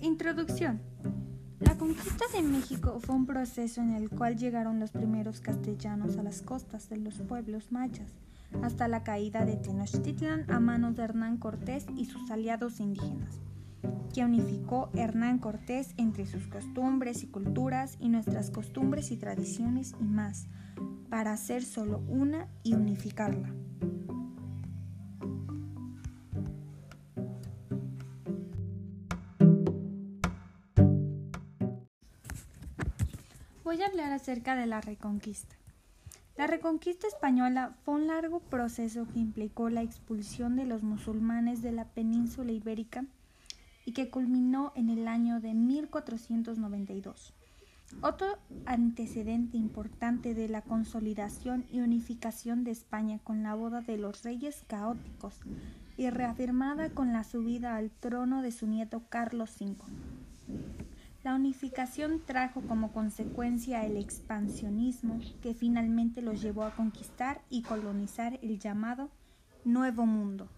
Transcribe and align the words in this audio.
Introducción. 0.00 0.82
La 1.60 1.78
conquista 1.78 2.24
de 2.34 2.42
México 2.42 2.98
fue 2.98 3.14
un 3.14 3.26
proceso 3.26 3.80
en 3.80 3.94
el 3.94 4.10
cual 4.10 4.36
llegaron 4.36 4.80
los 4.80 4.90
primeros 4.90 5.40
castellanos 5.40 6.16
a 6.16 6.24
las 6.24 6.42
costas 6.42 6.88
de 6.88 6.96
los 6.96 7.20
pueblos 7.20 7.70
mayas, 7.70 8.10
hasta 8.60 8.88
la 8.88 9.04
caída 9.04 9.44
de 9.44 9.54
Tenochtitlan 9.54 10.50
a 10.50 10.58
manos 10.58 10.96
de 10.96 11.04
Hernán 11.04 11.36
Cortés 11.36 11.86
y 11.96 12.06
sus 12.06 12.28
aliados 12.32 12.80
indígenas, 12.80 13.38
que 14.12 14.24
unificó 14.24 14.90
Hernán 14.94 15.38
Cortés 15.38 15.94
entre 15.96 16.26
sus 16.26 16.48
costumbres 16.48 17.22
y 17.22 17.28
culturas 17.28 17.96
y 18.00 18.08
nuestras 18.08 18.50
costumbres 18.50 19.12
y 19.12 19.16
tradiciones 19.16 19.94
y 20.00 20.04
más, 20.04 20.48
para 21.08 21.32
hacer 21.32 21.62
solo 21.62 22.02
una 22.08 22.48
y 22.64 22.74
unificarla. 22.74 23.54
Voy 33.64 33.80
a 33.80 33.86
hablar 33.86 34.12
acerca 34.12 34.56
de 34.56 34.66
la 34.66 34.82
Reconquista. 34.82 35.56
La 36.36 36.46
Reconquista 36.46 37.06
española 37.06 37.74
fue 37.82 37.94
un 37.94 38.08
largo 38.08 38.40
proceso 38.40 39.08
que 39.08 39.18
implicó 39.18 39.70
la 39.70 39.80
expulsión 39.80 40.54
de 40.54 40.66
los 40.66 40.82
musulmanes 40.82 41.62
de 41.62 41.72
la 41.72 41.86
península 41.86 42.52
ibérica 42.52 43.06
y 43.86 43.92
que 43.92 44.10
culminó 44.10 44.72
en 44.74 44.90
el 44.90 45.08
año 45.08 45.40
de 45.40 45.54
1492. 45.54 47.32
Otro 48.02 48.26
antecedente 48.66 49.56
importante 49.56 50.34
de 50.34 50.50
la 50.50 50.60
consolidación 50.60 51.64
y 51.72 51.80
unificación 51.80 52.64
de 52.64 52.70
España 52.70 53.18
con 53.24 53.42
la 53.42 53.54
boda 53.54 53.80
de 53.80 53.96
los 53.96 54.24
reyes 54.24 54.62
caóticos 54.66 55.40
y 55.96 56.10
reafirmada 56.10 56.90
con 56.90 57.14
la 57.14 57.24
subida 57.24 57.76
al 57.76 57.90
trono 57.90 58.42
de 58.42 58.52
su 58.52 58.66
nieto 58.66 59.04
Carlos 59.08 59.56
V. 59.58 59.76
La 61.24 61.34
unificación 61.34 62.20
trajo 62.26 62.60
como 62.60 62.92
consecuencia 62.92 63.86
el 63.86 63.96
expansionismo 63.96 65.20
que 65.42 65.54
finalmente 65.54 66.20
los 66.20 66.42
llevó 66.42 66.64
a 66.64 66.76
conquistar 66.76 67.40
y 67.48 67.62
colonizar 67.62 68.38
el 68.42 68.58
llamado 68.58 69.08
Nuevo 69.64 70.04
Mundo. 70.04 70.50